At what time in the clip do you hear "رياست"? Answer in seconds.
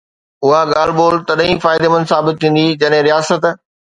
3.09-3.43